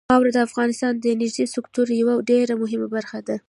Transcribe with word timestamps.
خاوره 0.09 0.31
د 0.33 0.37
افغانستان 0.47 0.93
د 0.97 1.05
انرژۍ 1.13 1.45
سکتور 1.55 1.87
یوه 2.01 2.13
ډېره 2.29 2.53
مهمه 2.61 2.87
برخه 2.95 3.19
ده. 3.27 3.35